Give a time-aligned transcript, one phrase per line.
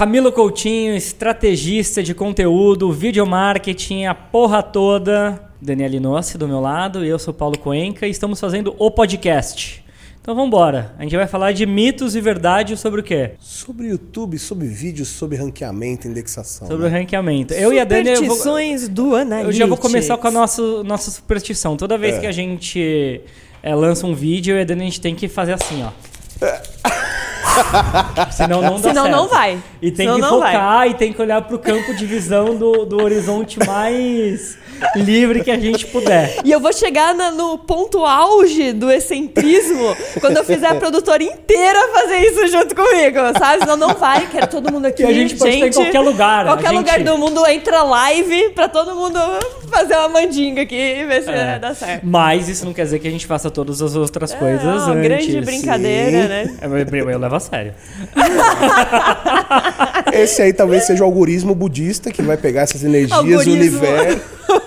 [0.00, 5.38] Camilo Coutinho, estrategista de conteúdo, videomarketing, a porra toda.
[5.60, 9.84] Daniela Inossi do meu lado e eu sou Paulo Coenca e estamos fazendo o podcast.
[10.18, 10.94] Então vamos embora.
[10.98, 13.32] A gente vai falar de mitos e verdades sobre o quê?
[13.40, 16.66] Sobre YouTube, sobre vídeos, sobre ranqueamento, indexação.
[16.66, 16.88] Sobre né?
[16.88, 17.52] o ranqueamento.
[17.52, 18.16] Eu e a Dani.
[18.16, 19.54] Superstições do Analytics.
[19.54, 21.76] eu já vou começar com a nossa, nossa superstição.
[21.76, 22.20] Toda vez É.
[22.20, 23.20] que a gente
[23.62, 25.90] é, lança um vídeo, eu e a Dani a gente tem que fazer assim, ó.
[28.32, 29.16] Senão não dá Senão certo.
[29.16, 29.58] não vai.
[29.80, 33.02] E tem Senão que focar e tem que olhar pro campo de visão do, do
[33.02, 34.58] horizonte mais
[34.96, 36.36] livre que a gente puder.
[36.44, 41.22] E eu vou chegar na- no ponto auge do excentrismo quando eu fizer a produtora
[41.22, 43.60] inteira fazer isso junto comigo, sabe?
[43.60, 45.02] Senão não vai, quero todo mundo aqui.
[45.02, 48.50] E a gente pode estar em qualquer lugar, Qualquer gente- lugar do mundo entra live
[48.50, 49.18] pra todo mundo
[49.70, 51.58] fazer uma mandinga aqui e ver se É.
[51.58, 52.04] dá certo.
[52.06, 54.92] Mas isso não quer dizer que a gente faça todas as outras coisas É uma
[54.92, 55.02] antes.
[55.02, 56.28] grande brincadeira, Sim.
[56.28, 56.56] né?
[56.60, 57.72] É, mas Eu levo a sério.
[60.12, 63.80] Esse aí talvez seja o algoritmo budista que vai pegar essas energias do Algoritmo.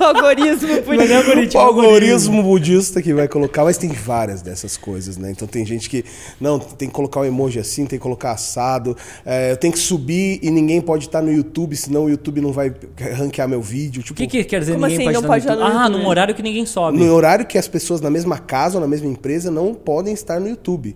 [0.06, 5.18] Algoritmo Mas é O algoritmo, algoritmo budista que vai colocar, mas tem várias dessas coisas,
[5.18, 5.32] né?
[5.32, 6.04] Então tem gente que,
[6.40, 8.96] não, tem que colocar o emoji assim, tem que colocar assado,
[9.26, 12.52] é, eu tenho que subir e ninguém pode estar no YouTube, senão o YouTube não
[12.52, 12.74] vai
[13.16, 14.02] ranquear meu vídeo.
[14.02, 15.64] Tipo, O que, que quer dizer ninguém assim, pode não estar no pode YouTube?
[15.64, 16.02] Ah, YouTube?
[16.02, 16.98] num horário que ninguém sobe.
[16.98, 20.40] no horário que as pessoas na mesma casa ou na mesma empresa não podem estar
[20.40, 20.96] no YouTube.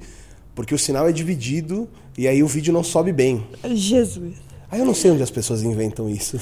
[0.56, 3.46] Porque o sinal é dividido e aí o vídeo não sobe bem.
[3.64, 4.47] Jesus.
[4.70, 6.38] Aí eu não sei onde as pessoas inventam isso.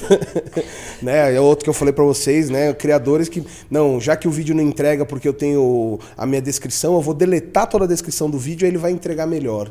[1.00, 1.34] né?
[1.34, 2.72] É outro que eu falei pra vocês, né?
[2.74, 3.44] Criadores que.
[3.70, 7.14] Não, já que o vídeo não entrega porque eu tenho a minha descrição, eu vou
[7.14, 9.70] deletar toda a descrição do vídeo e ele vai entregar melhor.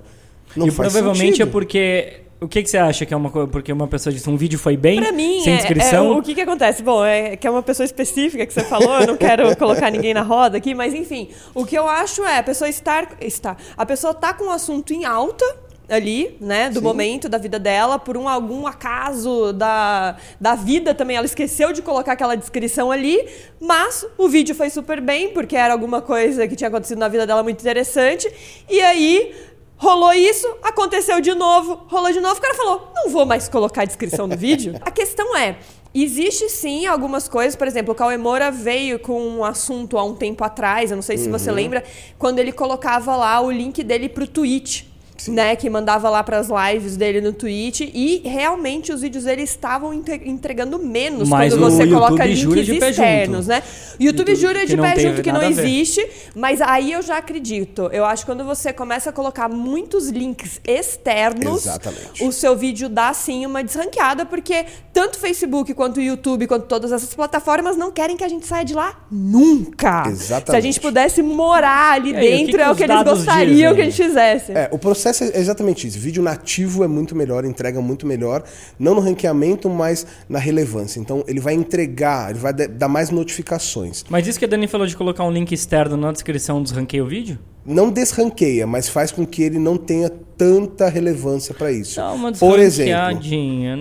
[0.56, 1.50] Não e faz provavelmente sentido.
[1.50, 2.22] é porque.
[2.40, 3.48] O que, que você acha que é uma coisa?
[3.48, 5.02] Porque uma pessoa disse um vídeo foi bem?
[5.02, 6.14] Pra mim, sem é- descrição?
[6.14, 6.84] é- o que que acontece?
[6.84, 10.14] Bom, é que é uma pessoa específica que você falou, eu não quero colocar ninguém
[10.14, 13.86] na roda aqui, mas enfim, o que eu acho é a pessoa estar, está, a
[13.86, 15.46] pessoa tá com um assunto em alta
[15.90, 16.86] ali, né, do Sim.
[16.86, 21.82] momento da vida dela, por um algum acaso da, da vida também, ela esqueceu de
[21.82, 23.28] colocar aquela descrição ali,
[23.60, 27.26] mas o vídeo foi super bem, porque era alguma coisa que tinha acontecido na vida
[27.28, 28.32] dela muito interessante,
[28.70, 29.34] e aí
[29.78, 33.82] Rolou isso, aconteceu de novo, rolou de novo, o cara falou: não vou mais colocar
[33.82, 34.74] a descrição no vídeo.
[34.82, 35.58] A questão é.
[35.94, 40.14] Existe sim algumas coisas, por exemplo, o Cauê Moura veio com um assunto há um
[40.14, 41.86] tempo atrás, eu não sei se você lembra,
[42.20, 44.84] quando ele colocava lá o link dele pro Twitch.
[45.30, 49.94] Né, que mandava lá pras lives dele no Twitch e realmente os vídeos dele estavam
[49.94, 53.64] entregando menos Mas quando você YouTube coloca links externos, né?
[53.98, 56.06] O YouTube, YouTube jura de pé tem junto que não existe,
[56.36, 57.90] mas aí eu já acredito.
[57.94, 62.24] Eu acho que quando você começa a colocar muitos links externos, Exatamente.
[62.24, 66.66] o seu vídeo dá sim uma desranqueada, porque tanto o Facebook quanto o YouTube, quanto
[66.66, 70.04] todas essas plataformas não querem que a gente saia de lá nunca.
[70.08, 70.52] Exatamente.
[70.52, 72.84] Se a gente pudesse morar ali E aí, o que dentro, que é o que
[72.84, 73.76] eles gostariam dizem?
[73.76, 74.52] que a gente fizesse.
[74.52, 76.00] É, o processo é exatamente isso.
[76.00, 78.44] Vídeo nativo é muito melhor, entrega muito melhor,
[78.80, 81.00] não no ranqueamento, mas na relevância.
[81.00, 84.04] Então ele vai entregar, ele vai dar mais notificações.
[84.10, 87.06] Mas isso que a Dani falou de colocar um link externo na descrição dos ranqueio
[87.06, 87.40] vídeo?
[87.66, 91.96] Não desranqueia, mas faz com que ele não tenha tanta relevância para isso.
[91.96, 92.92] Dá uma Por exemplo.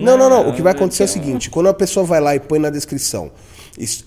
[0.03, 0.43] Não, não, não.
[0.43, 0.49] né?
[0.49, 2.69] O que vai acontecer é o seguinte: quando a pessoa vai lá e põe na
[2.69, 3.31] descrição,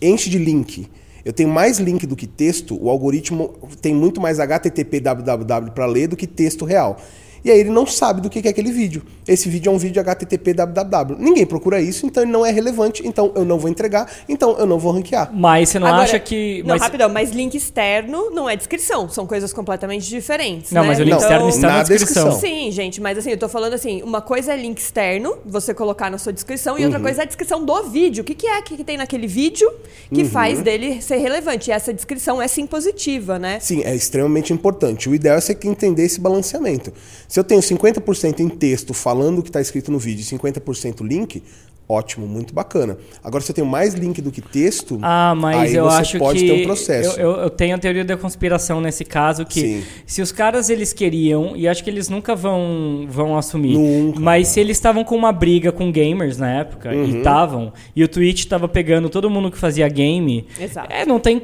[0.03, 0.89] enche de link.
[1.29, 5.85] Eu tenho mais link do que texto, o algoritmo tem muito mais HTTP www para
[5.85, 6.99] ler do que texto real.
[7.45, 9.03] E aí ele não sabe do que é aquele vídeo.
[9.27, 11.17] Esse vídeo é um vídeo HTTP www.
[11.19, 14.67] Ninguém procura isso, então ele não é relevante, então eu não vou entregar, então eu
[14.67, 15.31] não vou ranquear.
[15.33, 16.61] Mas você não Agora- acha que.
[16.63, 19.09] Não, mas- rapidão, mas link externo não é descrição.
[19.09, 20.73] São coisas completamente diferentes.
[20.73, 20.89] Não, né?
[20.89, 22.25] mas o link Não, externo está na na descrição.
[22.31, 22.41] descrição.
[22.41, 26.11] Sim, gente, mas assim, eu tô falando assim, uma coisa é link externo, você colocar
[26.11, 26.87] na sua descrição, e Uhum.
[26.87, 28.23] outra coisa é a descrição do vídeo.
[28.23, 29.71] O que, que é que tem naquele vídeo
[30.13, 30.29] que Uhum.
[30.29, 31.71] faz dele ser relevante?
[31.71, 33.59] E essa descrição é sim positiva, né?
[33.61, 35.09] Sim, é extremamente importante.
[35.09, 36.93] O ideal é você entender esse balanceamento.
[37.29, 41.07] Se eu tenho 50% em texto falando o que está escrito no vídeo e 50%
[41.07, 41.43] link,
[41.89, 42.99] ótimo, muito bacana.
[43.25, 46.19] Agora, se eu tenho mais link do que texto, Ah, mas aí eu você acho
[46.19, 47.19] pode que ter um processo.
[47.19, 49.85] Eu, eu- eu tenho a teoria da conspiração nesse caso que Sim.
[50.07, 53.73] se os caras eles queriam e acho que eles nunca vão vão assumir.
[53.77, 54.21] Nunca.
[54.21, 57.05] Mas se eles estavam com uma briga com gamers na época Uhum.
[57.05, 60.93] e estavam e o Twitch tava pegando todo mundo que fazia game, Exato.
[60.93, 61.41] é não tem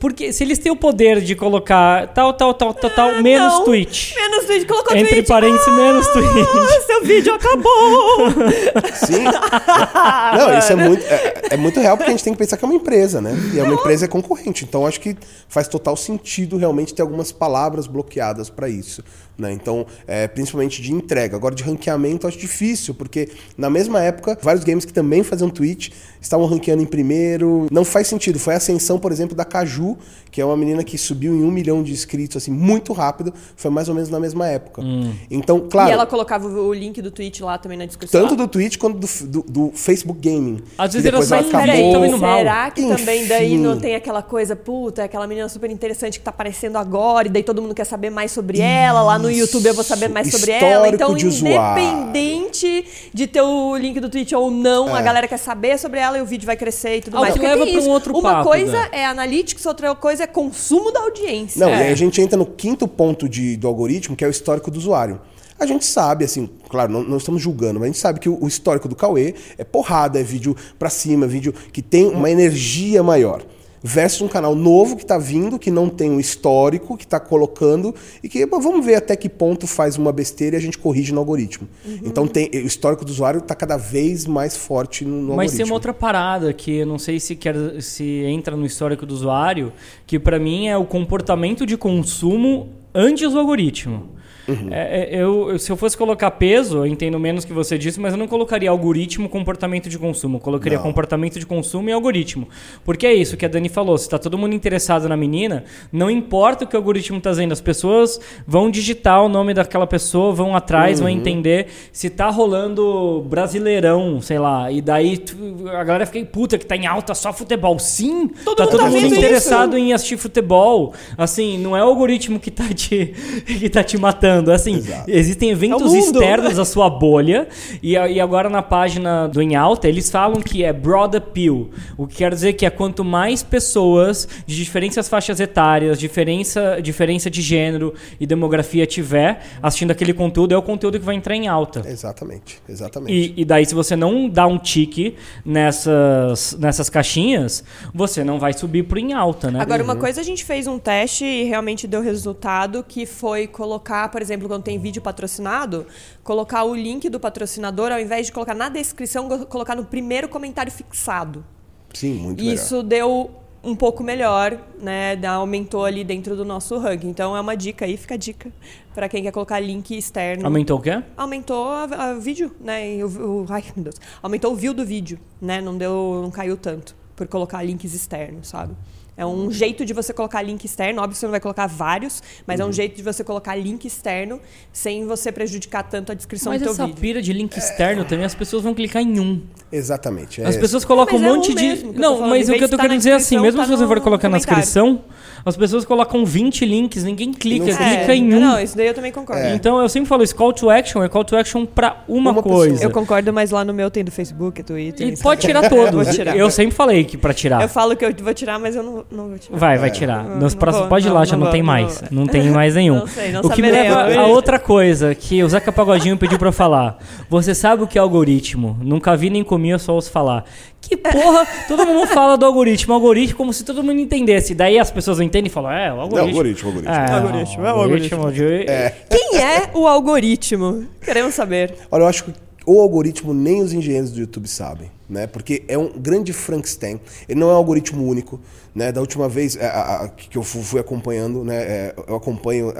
[0.00, 3.56] porque se eles têm o poder de colocar tal tal tal tal tal menos Ah,
[3.58, 4.14] Não, Twitch.
[4.16, 5.28] Menos vídeo, colocou Entre tweet.
[5.28, 6.28] parênteses, menos tweet.
[6.40, 8.30] Ah, seu vídeo acabou!
[8.94, 9.24] Sim,
[10.36, 12.64] Não, isso é muito, é, é muito real porque a gente tem que pensar que
[12.64, 13.32] é uma empresa, né?
[13.54, 14.64] E é uma empresa é concorrente.
[14.64, 15.16] Então acho que
[15.48, 19.02] faz total sentido realmente ter algumas palavras bloqueadas para isso.
[19.36, 19.52] Né?
[19.52, 21.36] Então, é, principalmente de entrega.
[21.36, 25.90] Agora, de ranqueamento, acho difícil, porque na mesma época, vários games que também faziam Twitch
[26.20, 27.66] estavam ranqueando em primeiro.
[27.70, 28.38] Não faz sentido.
[28.38, 29.96] Foi a ascensão, por exemplo, da Caju,
[30.30, 33.32] que é uma menina que subiu em um milhão de inscritos, assim, muito rápido.
[33.56, 34.82] Foi mais ou menos na mesma época.
[34.82, 35.12] Hum.
[35.30, 35.90] Então, claro.
[35.90, 38.20] E ela colocava o link do Twitch lá também na descrição.
[38.20, 40.62] Tanto do Twitch quanto do, do, do Facebook Gaming.
[40.76, 42.38] Às vezes era só acabou- Peraí, tava indo mal.
[42.38, 43.62] será que também daí Enfim.
[43.62, 47.42] não tem aquela coisa, puta, aquela menina super interessante que tá aparecendo agora, e daí
[47.42, 50.38] todo mundo quer saber mais sobre ela, lá no YouTube eu vou saber mais Isso,
[50.38, 50.88] sobre ela.
[50.88, 51.82] Então, de usuário.
[51.82, 55.02] independente de ter o link do Twitch ou não, a É.
[55.02, 57.30] galera quer saber sobre ela e o vídeo vai crescer e tudo Ah, mais.
[57.30, 57.90] o que Porque leva tem pra um isso.
[57.92, 58.88] outro Uma papo, coisa né?
[58.92, 61.58] é analytics, outra coisa é consumo da audiência.
[61.64, 61.78] Não, É.
[61.78, 64.70] e aí a gente entra no quinto ponto de, do algoritmo, que é o histórico
[64.70, 65.20] do usuário.
[65.62, 68.36] A gente sabe, assim, claro, não, não estamos julgando, mas a gente sabe que o,
[68.42, 73.00] o histórico do Cauê é porrada, é vídeo pra cima, vídeo que tem uma energia
[73.00, 73.44] maior.
[73.80, 77.94] Versus um canal novo que tá vindo, que não tem um histórico, que tá colocando,
[78.24, 81.12] e que pô, vamos ver até que ponto faz uma besteira e a gente corrige
[81.12, 81.68] no algoritmo.
[82.04, 85.56] Então tem, o histórico do usuário tá cada vez mais forte no, no Mas algoritmo.
[85.58, 89.14] tem uma outra parada que eu não sei se quer se entra no histórico do
[89.14, 89.72] usuário,
[90.08, 94.10] que pra mim é o comportamento de consumo antes do algoritmo.
[94.48, 94.68] Uhum.
[94.70, 98.12] É, é, eu, se eu fosse colocar peso, eu entendo menos que você disse, mas
[98.12, 100.36] eu não colocaria algoritmo comportamento de consumo.
[100.38, 100.84] Eu colocaria Não.
[100.84, 102.48] comportamento de consumo e algoritmo.
[102.84, 103.96] Porque é isso que a Dani falou.
[103.98, 107.52] Se tá todo mundo interessado na menina, não importa o que o algoritmo tá dizendo,
[107.52, 111.06] as pessoas vão digitar o nome daquela pessoa, vão atrás, Uhum.
[111.06, 115.36] vão entender se tá rolando brasileirão, sei lá, e daí tu-
[115.68, 117.78] a galera fica puta que tá em alta só futebol.
[117.78, 120.94] Sim, Todo tá mundo todo tá mundo interessado em assistir futebol.
[121.16, 123.14] Assim, não é o algoritmo que tá te,
[123.46, 124.31] que tá te matando.
[124.52, 125.10] Assim, Exato.
[125.10, 125.98] existem eventos É o mundo.
[125.98, 127.48] externos à sua bolha.
[127.82, 131.68] E, e agora na página do Em Alta, eles falam que é broad appeal.
[131.96, 137.28] O que quer dizer que é quanto mais pessoas de diferentes faixas etárias, diferença, diferença
[137.30, 141.48] de gênero e demografia tiver assistindo aquele conteúdo, é o conteúdo que vai entrar em
[141.48, 141.82] alta.
[141.86, 143.12] Exatamente, exatamente.
[143.36, 147.64] E, e daí, se você não dá um tique nessas, nessas caixinhas,
[147.94, 149.60] você não vai subir pro em alta, né?
[149.60, 154.08] Agora, uma coisa a gente fez um teste e realmente deu resultado, que foi colocar,
[154.10, 155.86] por exemplo, quando tem vídeo patrocinado,
[156.24, 160.72] colocar o link do patrocinador, ao invés de colocar na descrição, colocar no primeiro comentário
[160.72, 161.44] fixado.
[161.92, 162.54] Sim, muito melhor.
[162.54, 163.30] Isso deu
[163.64, 165.14] um pouco melhor, né?
[165.26, 167.08] Aumentou ali dentro do nosso ranking.
[167.08, 168.50] Então é uma dica aí, fica a dica
[168.94, 170.44] para quem quer colocar link externo.
[170.44, 171.02] Aumentou o quê?
[171.16, 173.04] Aumentou a vídeo, né?
[173.04, 173.96] O, o- ai, meu Deus.
[174.22, 175.60] Aumentou o view do vídeo, né?
[175.60, 178.74] Não deu, não caiu tanto por colocar links externos, sabe?
[179.16, 181.00] É um jeito de você colocar link externo.
[181.00, 182.66] Óbvio que você não vai colocar vários, mas Uhum.
[182.66, 184.40] é um jeito de você colocar link externo
[184.72, 187.00] sem você prejudicar tanto a descrição Mas do teu essa vídeo.
[187.00, 189.42] pira de link externo também, as pessoas vão clicar em um.
[189.70, 190.40] Exatamente.
[190.42, 191.62] é As pessoas colocam Mas um é monte um de.
[191.62, 193.70] mesmo não, mas o que eu tô tá querendo dizer é assim, mesmo tá se
[193.70, 195.02] você for colocar na descrição,
[195.44, 198.40] as pessoas colocam 20 links, ninguém clica, não clica É, em um.
[198.40, 199.46] Não, isso daí eu também concordo.
[199.48, 202.42] Então eu sempre falo isso, call to action é call to action pra uma, Uma
[202.42, 202.72] coisa.
[202.74, 202.86] pessoa.
[202.86, 205.06] Eu concordo, mas lá no meu tem do Facebook, Twitter.
[205.06, 205.22] E Instagram.
[205.22, 206.08] pode tirar todos.
[206.14, 206.36] Tirar.
[206.36, 207.60] Eu sempre falei que pra tirar.
[207.62, 209.58] Eu falo que eu vou tirar, mas eu não, não vou tirar.
[209.58, 210.24] Vai, vai tirar.
[210.24, 212.02] Não, Nos não próximos, vou, pode ir não, lá, já não não, tem vou, mais.
[212.10, 212.98] não Não tem mais nenhum.
[213.00, 216.38] Não sei, não o que me leva a outra coisa que o Zeca Pagodinho pediu
[216.38, 216.98] pra eu falar.
[217.28, 218.76] Você sabe o que é algoritmo?
[218.80, 220.44] Nunca vi nem comi, eu só ouço falar.
[220.80, 224.54] Que porra, todo mundo fala do algoritmo, algoritmo como se todo mundo entendesse.
[224.54, 226.16] Daí as pessoas não entendem e falam, é, o algoritmo.
[226.18, 226.94] Não, algoritmo, algoritmo.
[226.94, 228.32] É, Algoritmo, é o algoritmo.
[228.32, 228.64] de-
[229.08, 230.84] Quem é o algoritmo?
[231.00, 231.74] Queremos saber.
[231.90, 232.32] Olha, eu acho que
[232.66, 235.26] o algoritmo nem os engenheiros do YouTube sabem, né?
[235.26, 236.98] Porque é um grande Frankenstein.
[237.28, 238.40] Ele não é um algoritmo único,
[238.74, 238.90] né?
[238.90, 241.56] Da última vez é, a- que eu fu- fui acompanhando, né?
[241.62, 242.72] é, eu acompanho.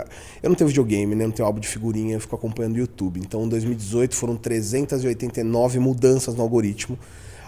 [0.42, 1.24] Eu não tenho videogame, né?
[1.26, 3.20] Não tenho álbum de figurinha, eu fico acompanhando o YouTube.
[3.20, 6.98] Então, em 2018 foram 389 mudanças no algoritmo.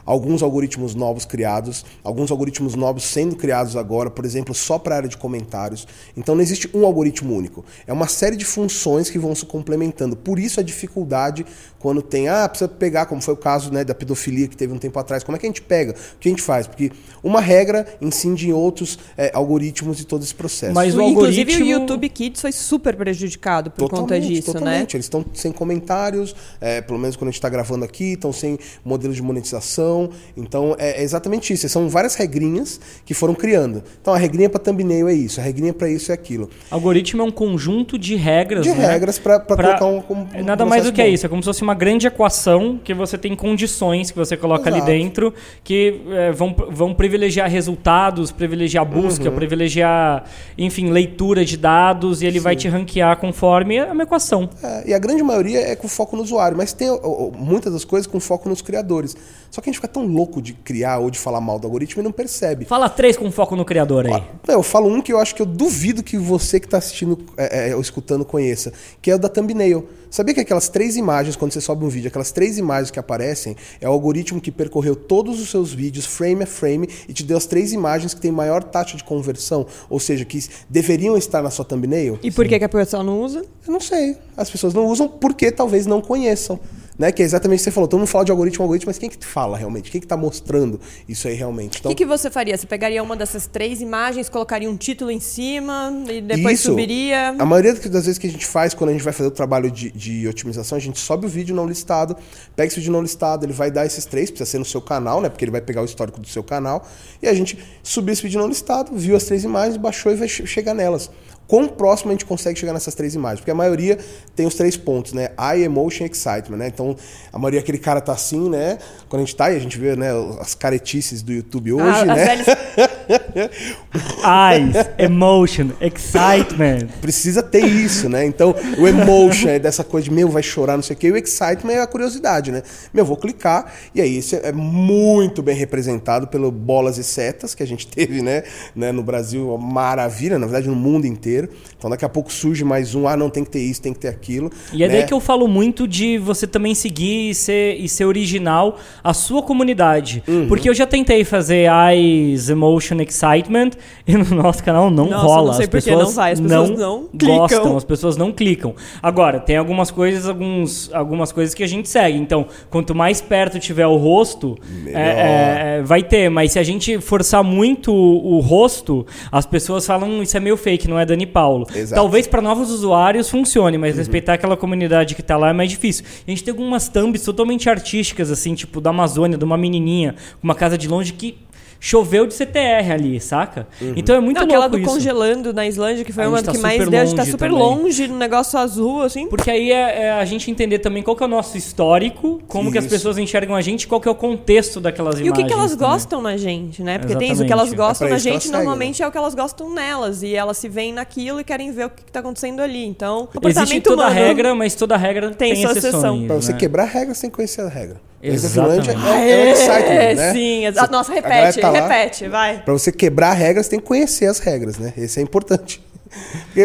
[0.07, 4.99] Alguns algoritmos novos criados, alguns algoritmos novos sendo criados agora, por exemplo, só para a
[4.99, 5.89] área de comentários.
[6.15, 7.65] Então não existe um algoritmo único.
[7.87, 10.15] É uma série de funções que vão se complementando.
[10.15, 11.47] Por isso a dificuldade
[11.85, 14.79] quando tem, ah, precisa pegar, como foi o caso né, da pedofilia que teve um
[14.79, 15.23] tempo atrás.
[15.23, 15.93] Como é que a gente pega?
[15.93, 16.67] O que a gente faz?
[16.67, 16.91] Porque
[17.23, 20.73] uma regra incide em outros é, algoritmos e todo esse processo.
[20.73, 24.59] Mas o Inclusive algoritmo- o YouTube Kids foi super prejudicado por conta disso, né?
[24.61, 24.97] totalmente.
[24.97, 28.59] Eles estão sem comentários, é, pelo menos quando a gente está gravando aqui, estão sem
[28.83, 30.09] modelo de monetização.
[30.35, 31.69] Então é, é exatamente isso.
[31.69, 33.83] São várias regrinhas que foram criando.
[34.01, 36.49] Então a regrinha para thumbnail é isso, a regrinha para isso é aquilo.
[36.71, 38.87] Algoritmo é um conjunto de regras, De né?
[38.87, 41.09] regras para Pra- colocar um, um nada mais do que bom.
[41.09, 44.69] isso, é como se fosse uma grande equação que você tem condições que você coloca
[44.69, 44.85] Exato.
[44.85, 49.37] ali dentro que é, vão, vão privilegiar resultados, privilegiar busca, Uhum.
[49.37, 50.25] privilegiar,
[50.57, 54.49] enfim, leitura de dados e ele vai te ranquear conforme é uma equação.
[54.63, 57.85] É, e a grande maioria é com foco no usuário, mas tem ó, muitas das
[57.85, 59.17] coisas com foco nos criadores.
[59.51, 62.03] Só que a gente fica tão louco de criar ou de falar mal do algoritmo
[62.03, 62.65] e não percebe.
[62.65, 64.13] Fala três com foco no criador aí.
[64.13, 66.79] Ó, não, eu falo um que eu acho que eu duvido que você que está
[66.79, 69.89] assistindo é, é, ou escutando conheça, que é o da thumbnail.
[70.11, 73.57] Sabia que aquelas três imagens, quando você sobe um vídeo, aquelas três imagens que aparecem,
[73.81, 77.37] é o algoritmo que percorreu todos os seus vídeos, frame a frame, e te deu
[77.37, 81.51] as três imagens que têm maior taxa de conversão, ou seja, que deveriam estar na
[81.51, 82.19] sua thumbnail?
[82.23, 83.45] E por que, que a pessoa não usa?
[83.67, 84.17] Eu não sei.
[84.37, 86.61] As pessoas não usam porque talvez não conheçam.
[86.97, 87.11] Né?
[87.11, 87.89] Que é exatamente o que você falou.
[87.89, 89.91] Todo mundo fala de algoritmo, algoritmo, mas quem que fala realmente?
[89.91, 91.79] Quem que está mostrando isso aí realmente?
[91.79, 92.57] O Então, que, que você faria?
[92.57, 97.31] Você pegaria uma dessas três imagens, colocaria um título em cima e depois Isso, subiria.
[97.39, 99.71] A maioria das vezes que a gente faz, quando a gente vai fazer o trabalho
[99.71, 102.17] de, de otimização, a gente sobe o vídeo não listado,
[102.55, 105.21] pega esse vídeo não listado, ele vai dar esses três, precisa ser no seu canal,
[105.21, 105.29] né?
[105.29, 106.87] Porque ele vai pegar o histórico do seu canal.
[107.21, 110.29] E a gente subiu esse vídeo não listado, viu as três imagens, baixou e vai
[110.29, 111.11] che- chegar nelas.
[111.47, 113.41] Quão próximo a gente consegue chegar nessas três imagens?
[113.41, 113.99] Porque a maioria
[114.35, 115.29] tem os três pontos, né?
[115.39, 116.69] Eye, emotion e excitement, né?
[116.69, 116.97] Então,
[117.33, 118.79] a maioria aquele cara tá assim, né?
[119.09, 120.09] Quando a gente tá, e a gente vê né,
[120.41, 122.15] as caretices do YouTube hoje, Ah, né?
[122.25, 122.47] velhas-
[123.35, 126.87] Eyes, emotion, excitement.
[127.01, 128.25] precisa ter isso, né?
[128.25, 131.09] Então, o emotion é dessa coisa de, meu, vai chorar, não sei o quê.
[131.09, 132.63] E o excitement é a curiosidade, né?
[132.93, 133.73] Meu, vou clicar.
[133.95, 138.23] E aí, isso é muito bem representado pelo Bolas e Setas, que a gente teve,
[138.23, 138.45] né?
[138.75, 138.93] né?
[138.93, 141.49] No Brasil, uma maravilha, na verdade, no mundo inteiro.
[141.77, 144.01] Então, daqui a pouco surge mais um, ah, não, tem que ter isso, tem que
[144.01, 144.51] ter aquilo.
[144.73, 144.95] E é né?
[144.95, 149.13] daí que eu falo muito de você também seguir e ser, e ser original a
[149.13, 150.23] sua comunidade.
[150.27, 150.47] Uhum.
[150.47, 153.24] Porque eu já tentei fazer Eyes, Emotion, Excitement
[154.07, 155.47] e no nosso canal não Nossa, rola.
[155.49, 157.77] não sei as pessoas não vai, as pessoas não gostam, clicam.
[157.77, 158.75] as pessoas não clicam.
[159.03, 162.19] Agora, tem algumas coisas, alguns, algumas coisas que a gente segue.
[162.19, 166.29] Então, quanto mais perto tiver o rosto, é, é, é, vai ter.
[166.29, 170.41] Mas se a gente forçar muito o, o rosto, as pessoas falam "Hum, isso é
[170.41, 171.67] meio fake, não é Dani Paulo.
[171.75, 172.01] Exato.
[172.01, 176.05] Talvez para novos usuários funcione, mas respeitar aquela comunidade que tá lá é mais difícil.
[176.27, 180.15] E a gente tem algumas thumbs totalmente artísticas, assim, tipo da Amazônia, de uma menininha,
[180.41, 181.44] com uma casa de longe que
[181.87, 183.67] choveu de CTR ali, saca?
[183.95, 184.91] Então é muito Não, aquela louco do isso.
[184.91, 187.51] congelando na Islândia, que foi A uma tá que mais deu, a gente tá super
[187.51, 187.59] também.
[187.63, 189.29] longe, no negócio azul, assim.
[189.29, 192.73] Porque aí é, é a gente entender também qual que é o nosso histórico, como
[192.73, 192.95] que as Isso.
[192.95, 195.37] pessoas enxergam a gente, qual que é o contexto daquelas E o imagens.
[195.43, 195.89] que, que elas também.
[195.89, 196.99] gostam na gente, né?
[196.99, 197.75] Porque tem isso, o que Exatamente.
[197.77, 200.23] elas gostam É na isso gente, normalmente é o que elas gostam nelas.
[200.23, 202.87] E elas se veem naquilo e querem ver o que, que tá acontecendo ali.
[202.87, 206.27] Então, Existe comportamento toda a humano- regra, mas toda regra tem tem, sua exceções.
[206.27, 206.59] Pra você né?
[206.59, 208.01] quebrar a regra, que conhecer a regra.
[208.33, 208.91] Exatamente.
[208.91, 210.33] é, é, é excitement, É, né?
[210.33, 210.67] sim.
[210.67, 212.59] exa- Você- Nossa, repete, tá lá, repete, vai.
[212.63, 214.93] Pra você quebrar a regra, você tem que conhecer as regras, né?
[214.97, 215.83] Esse é importante.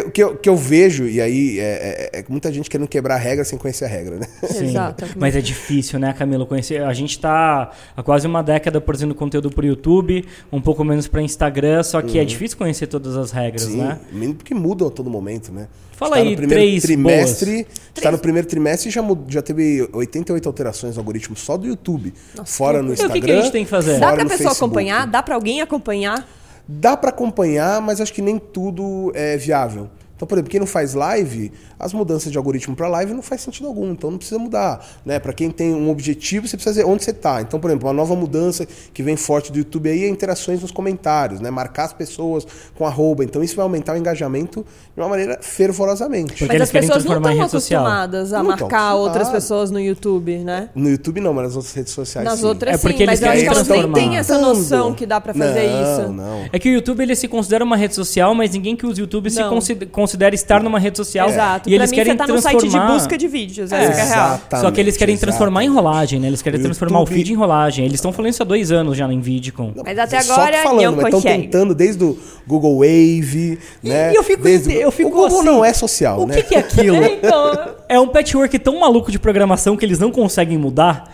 [0.06, 3.16] O que eu, que eu vejo, e aí é, é- é muita gente querendo quebrar
[3.16, 4.28] a regra sem conhecer a regra, né?
[4.48, 5.06] Sim, Exato.
[5.18, 6.46] Mas é difícil, né, Camilo?
[6.46, 6.84] Conhecer.
[6.84, 11.22] A gente tá há quase uma década produzindo conteúdo pro YouTube, um pouco menos para
[11.22, 14.00] Instagram, só que é difícil conhecer todas as regras, Sim, né?
[14.12, 15.68] mesmo porque mudam a todo momento, né?
[15.92, 19.86] Fala Está aí, no primeiro três trimestre, está no primeiro trimestre e já, já teve
[19.92, 22.14] 88 alterações no algoritmo só do YouTube.
[22.46, 23.22] fora no E o que Instagram.
[23.26, 24.00] que a gente tem que fazer?
[24.00, 24.66] Dá pra no pessoa Facebook.
[24.66, 25.06] acompanhar?
[25.08, 26.26] Dá pra alguém acompanhar?
[26.72, 29.90] Dá para acompanhar, mas acho que nem tudo é viável.
[30.20, 31.50] Então, por exemplo, quem não faz live,
[31.80, 34.86] as mudanças de algoritmo para live não faz sentido algum, então não precisa mudar.
[35.06, 35.18] Né?
[35.18, 37.42] Para quem tem um objetivo, você precisa dizer onde você está.
[37.42, 40.72] Então, por exemplo, uma nova mudança que vem forte do YouTube aí é interações nos
[40.72, 41.50] comentários, né?
[41.50, 42.46] marcar as pessoas
[42.76, 43.24] com arroba.
[43.24, 46.34] Então, isso vai aumentar o engajamento de uma maneira fervorosamente.
[46.34, 49.80] Porque Mas eles as querem pessoas não estão acostumadas a Não marcar outras pessoas no
[49.80, 50.70] YouTube, né?
[50.76, 52.46] No YouTube não, mas nas outras redes sociais Nas sim.
[52.46, 54.94] outras É sim, porque mas eles eu acho querem que elas nem têm essa noção
[54.94, 56.12] que dá pra fazer não, isso.
[56.12, 58.98] Não, É que o YouTube ele se considera uma rede social, mas ninguém que usa
[58.98, 59.50] o YouTube se Não.
[59.50, 61.30] consi- considera estar numa rede social.
[61.30, 61.70] Exato.
[61.70, 62.60] E pra eles mim, querem você tá no transformar.
[62.62, 64.42] site de busca de vídeos, é a real.
[64.62, 65.86] Só que eles querem transformar em exatamente.
[65.92, 66.28] rolagem, né?
[66.28, 67.86] Eles querem O transformar YouTube- o feed em rolagem.
[67.86, 69.74] Eles estão falando isso há dois anos já em vídeo com.
[69.84, 74.12] Mas até Só agora, falando, estão tentando desde o Google Wave, né?
[74.12, 74.74] e eu fico- desde...
[74.74, 76.36] eu fico o Google assim, não é social, O né?
[76.36, 77.04] que, que é aquilo?
[77.04, 77.52] Então,
[77.88, 81.12] É um patchwork tão maluco de programação que eles não conseguem mudar.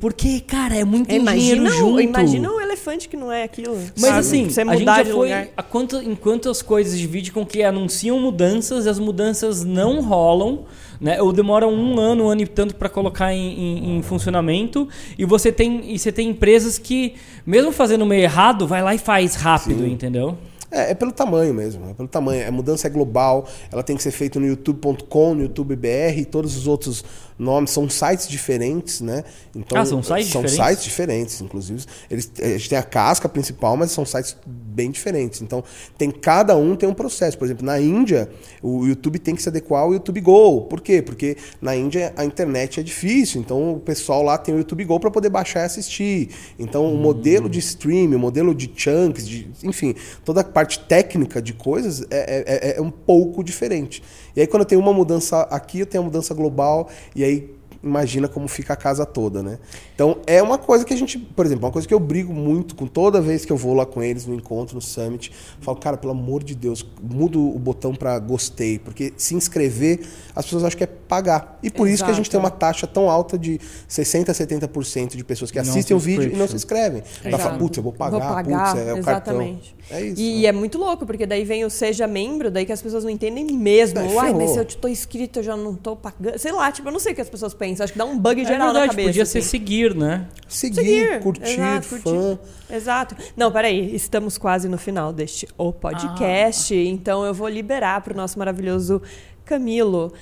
[0.00, 2.00] Porque, cara, é muito imagina, dinheiro o- junto.
[2.00, 3.74] imagina um elefante que não é aquilo.
[3.96, 4.18] Mas sabe?
[4.18, 5.48] assim, você a gente mudar já de foi lugar.
[5.56, 10.00] a quanto, em quantas coisas de vídeo com que anunciam mudanças e as mudanças não
[10.02, 10.64] rolam,
[11.00, 11.20] né?
[11.20, 14.88] Ou demoram um ano, um ano e tanto para colocar em, em- em funcionamento.
[15.18, 17.14] E você tem e você tem empresas que,
[17.46, 20.36] mesmo fazendo meio errado, vai lá e faz rápido, entendeu?
[20.70, 22.46] É, é pelo tamanho mesmo, é pelo tamanho.
[22.48, 26.24] A mudança é global, ela tem que ser feita no youtube.com, no YouTube BR, e
[26.24, 27.04] todos os outros
[27.38, 29.24] nomes são sites diferentes, né?
[29.54, 30.66] Então, Ah, são sites são diferentes?
[30.68, 31.84] sites diferentes, inclusive.
[32.10, 35.42] Eles, a gente tem a casca principal, mas são sites bem diferentes.
[35.42, 35.62] Então,
[35.98, 37.36] tem cada um tem um processo.
[37.38, 38.28] Por exemplo, na Índia,
[38.62, 40.62] o YouTube tem que se adequar ao YouTube Go.
[40.62, 41.02] Por quê?
[41.02, 43.40] Porque na Índia a internet é difícil.
[43.40, 46.28] Então, o pessoal lá tem o YouTube Go para poder baixar e assistir.
[46.58, 51.40] Então, o modelo de stream, o modelo de chunks, de, enfim, toda a parte técnica
[51.42, 54.02] de coisas é, é- é um pouco diferente.
[54.36, 56.88] E aí, quando eu tenho uma mudança aqui, eu tenho uma mudança global.
[57.14, 57.50] E aí,
[57.84, 59.58] imagina como fica a casa toda, né?
[59.94, 62.74] Então, é uma coisa que a gente, por exemplo, uma coisa que eu brigo muito
[62.74, 65.96] com toda vez que eu vou lá com eles no encontro, no summit, falo, cara,
[65.96, 70.00] pelo amor de Deus, muda o botão para gostei, porque se inscrever,
[70.34, 71.58] as pessoas acham que é pagar.
[71.62, 72.30] E por isso que a gente Exato.
[72.30, 76.00] tem uma taxa tão alta de 60 a 70% de pessoas que Não assistem o
[76.00, 77.02] vídeo e não se inscrevem.
[77.22, 77.58] Ela fala, Exato.
[77.58, 79.74] putz, eu vou pagar, Vou pagar, putz, é o exatamente.
[79.74, 79.98] cartão.
[79.98, 80.20] É isso.
[80.20, 80.48] E, né?
[80.48, 83.44] é muito louco, porque daí vem o seja membro, daí que as pessoas não entendem
[83.46, 83.98] mesmo.
[83.98, 86.38] É, Uai, mas se eu tô inscrito, eu já não tô pagando.
[86.38, 87.73] Sei lá, tipo, eu não sei o que as pessoas pensam.
[87.80, 89.08] Acho que dá um bug É geral na verdade, cabeça.
[89.08, 89.48] podia ser assim.
[89.48, 90.26] seguir, né?
[90.48, 92.38] Seguir, Seguir, curtir, exato, fã.
[92.70, 93.16] Exato.
[93.36, 98.16] Não, peraí, estamos quase no final deste O Podcast, então eu vou liberar para o
[98.16, 99.00] nosso maravilhoso
[99.44, 100.12] Camilo.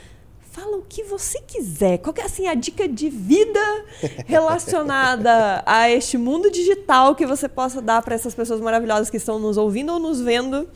[0.51, 1.97] Fala o que você quiser.
[1.99, 3.59] Qual que é assim, a dica de vida
[4.27, 9.39] relacionada a este mundo digital que você possa dar para essas pessoas maravilhosas que estão
[9.39, 10.69] nos ouvindo ou nos vendo?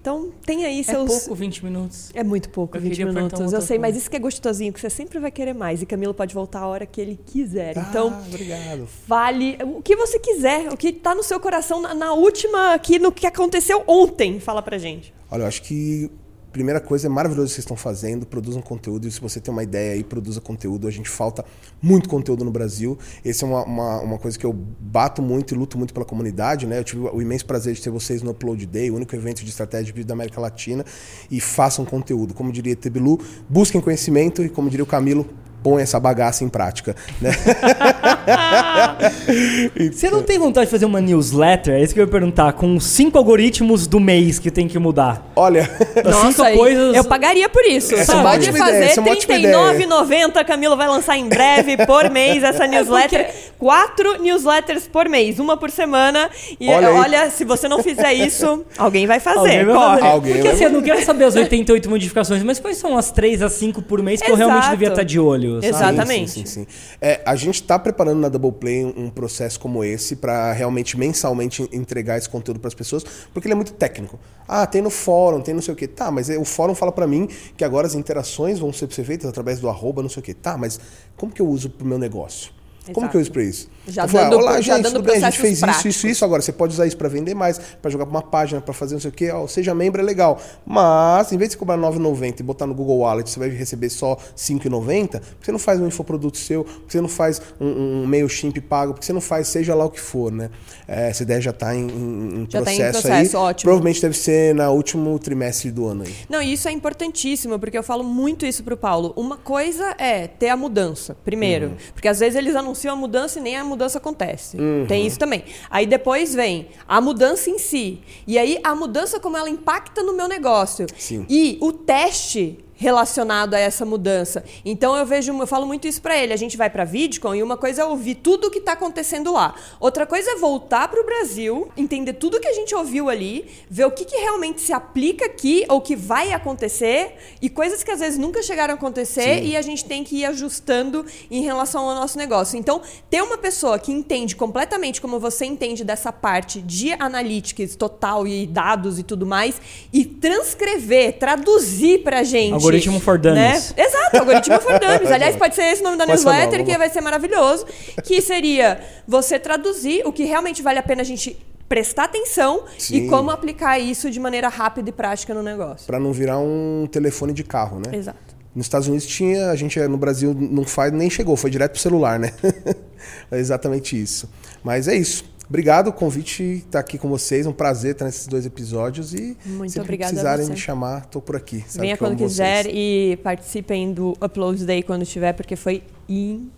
[0.00, 1.08] Então, tem aí É seus.
[1.08, 2.10] pouco 20 minutos.
[2.14, 3.52] É muito pouco, Eu 20 queria perguntar minutos.
[3.52, 5.82] Eu sei, mas isso que é gostosinho, que você sempre vai querer mais.
[5.82, 7.76] E Camilo pode voltar a hora que ele quiser.
[7.76, 8.86] Então, Ah, obrigado.
[8.86, 12.98] Fale o que você quiser, o que tá no seu coração na, na última aqui,
[12.98, 14.38] no que aconteceu ontem.
[14.40, 15.12] Fala pra gente.
[15.30, 16.10] Olha, eu acho que
[16.58, 19.06] primeira coisa é maravilhoso que vocês estão fazendo, produzam conteúdo.
[19.06, 20.88] E se você tem uma ideia aí, produza conteúdo.
[20.88, 21.44] A gente falta
[21.80, 22.98] muito conteúdo no Brasil.
[23.24, 26.66] Essa é uma, uma, uma coisa que eu bato muito e luto muito pela comunidade.
[26.66, 26.80] Né?
[26.80, 29.50] Eu tive o imenso prazer de ter vocês no Upload Day, o único evento de
[29.50, 30.84] estratégia de vídeo da América Latina.
[31.30, 32.34] E façam conteúdo.
[32.34, 35.30] Como diria Tebilu, busquem conhecimento e, como diria o Camilo,
[35.62, 36.96] põe essa bagaça em prática.
[37.20, 37.30] Né?
[39.92, 41.74] Você não tem vontade de fazer uma newsletter?
[41.74, 42.52] É isso que eu ia perguntar.
[42.52, 45.30] Com os cinco algoritmos do mês que tem que mudar.
[45.36, 45.68] Olha,
[46.04, 46.96] As cinco aí, coisas.
[46.96, 47.94] eu pagaria por isso.
[47.94, 50.44] Essa Você é uma pode ótima fazer ideia, essa é uma ótima R$39,90.
[50.44, 53.30] Camilo vai lançar em breve, por mês, essa newsletter.
[53.58, 56.30] Quatro newsletters por mês, uma por semana.
[56.60, 57.30] E Olha olha, aí.
[57.30, 59.38] se você não fizer isso, alguém vai fazer.
[59.38, 59.98] Alguém vai corre.
[60.00, 60.06] fazer.
[60.12, 63.10] Alguém Porque vai assim, eu não quero saber as 88 modificações, mas quais são as
[63.10, 64.48] 3 a 5 por mês que eu Exato.
[64.50, 65.54] realmente devia estar de olho?
[65.54, 65.66] sabe?
[65.66, 66.30] Exatamente.
[66.30, 66.66] Sim, sim, sim.
[67.00, 71.62] É, a gente está preparando na Double Play um, processo como esse para realmente mensalmente
[71.62, 74.18] en- entregar esse conteúdo para as pessoas, porque ele é muito técnico.
[74.46, 75.86] Ah, tem no fórum, tem não sei o quê.
[75.86, 79.60] Tá, mas o fórum fala para mim que agora as interações vão ser feitas através
[79.60, 80.34] do arroba, não sei o quê.
[80.34, 80.78] Tá, mas
[81.16, 82.57] como que eu uso pro meu negócio?
[82.92, 83.10] Como Exato.
[83.10, 83.68] que eu uso para isso?
[83.86, 85.16] Já Eu dando- Olá, já gente, dando tudo bem?
[85.16, 85.86] A gente fez isso, práticos.
[85.96, 86.24] isso, isso.
[86.24, 88.94] Agora você pode usar isso para vender mais, para jogar para uma página, para fazer
[88.94, 89.30] não sei o quê.
[89.30, 90.40] Ó, seja membro é legal.
[90.66, 93.48] Mas, em vez de você cobrar R$ 9,90 e botar no Google Wallet, você vai
[93.48, 96.64] receber só R$ 5,90, por que você não faz um infoproduto seu?
[96.64, 98.92] Por que você não faz um, um MailChimp pago?
[98.94, 100.50] Por que você não faz seja lá o que for, né?
[100.86, 103.42] É, essa ideia já está em, em- em Já tá em processo, processo, aí.
[103.42, 103.62] ótimo.
[103.68, 106.14] Provavelmente deve ser no último trimestre do ano aí.
[106.28, 109.12] Não, e isso é importantíssimo, porque eu falo muito isso pro Paulo.
[109.16, 111.72] Uma coisa é ter a mudança, primeiro.
[111.94, 114.58] Porque às vezes eles anunciam a mudança e nem a mudança acontece.
[114.86, 115.42] Tem isso também.
[115.70, 118.00] Aí depois vem a mudança em si.
[118.26, 120.86] E aí a mudança como ela impacta no meu negócio.
[120.96, 121.24] Sim.
[121.28, 124.44] E o teste relacionado a essa mudança.
[124.64, 126.32] Então eu vejo, eu falo muito isso pra ele.
[126.32, 129.32] A gente vai pra VidCon e uma coisa é ouvir tudo o que tá acontecendo
[129.32, 129.54] lá.
[129.80, 133.90] Outra coisa é voltar pro Brasil, entender tudo que a gente ouviu ali, ver o
[133.90, 138.16] que, que realmente se aplica aqui ou que vai acontecer e coisas que às vezes
[138.16, 142.16] nunca chegaram a acontecer e a gente tem que ir ajustando em relação ao nosso
[142.16, 142.56] negócio.
[142.56, 148.24] Então, ter uma pessoa que entende completamente como você entende dessa parte de analytics total
[148.24, 149.60] e dados e tudo mais
[149.92, 152.67] e transcrever, traduzir pra gente.
[152.68, 153.74] Algoritmo for Dummies.
[153.76, 153.84] Né?
[153.84, 155.10] Exato, algoritmo for dummies.
[155.10, 157.66] Aliás, pode ser esse o nome da Pode newsletter, que vai ser maravilhoso.
[158.04, 161.36] Que seria você traduzir o que realmente vale a pena a gente
[161.68, 163.06] prestar atenção e Sim.
[163.08, 165.86] como aplicar isso de maneira rápida e prática no negócio.
[165.86, 167.96] Para não virar um telefone de carro, né?
[167.96, 168.38] Exato.
[168.54, 171.80] Nos Estados Unidos tinha, a gente no Brasil não faz, nem chegou, foi direto pro
[171.80, 172.32] celular, né?
[173.30, 174.28] é exatamente isso.
[174.64, 175.24] Mas é isso.
[175.48, 179.80] Obrigado, o convite estar aqui com vocês, um prazer estar nesses dois episódios e Muito
[179.80, 181.64] a precisarem me chamar, tô por aqui.
[181.66, 182.74] Sabe Venha quando quiser vocês.
[182.76, 186.57] e participem do Upload Day quando tiver, porque foi incrível.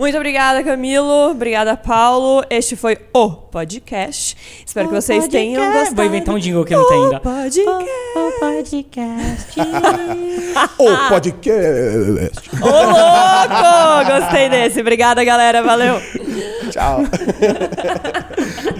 [0.00, 1.30] Muito obrigada, Camilo.
[1.32, 2.42] Obrigada, Paulo.
[2.48, 4.34] Este foi o podcast.
[4.64, 5.94] Espero que vocês tenham gostado.
[5.94, 7.16] Vou inventar um jingle que não tem ainda.
[7.18, 7.60] O podcast.
[8.40, 9.60] podcast.
[10.78, 12.40] O podcast.
[12.60, 14.20] Ô, louco!
[14.20, 14.80] Gostei desse.
[14.80, 15.62] Obrigada, galera.
[15.62, 16.00] Valeu.
[16.70, 17.00] Tchau.